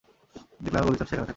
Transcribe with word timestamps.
দেখলে, 0.63 0.77
আমি 0.79 0.85
বলেছিলাম 0.87 1.07
সে 1.09 1.13
এখানে 1.15 1.17
থাকবে। 1.21 1.29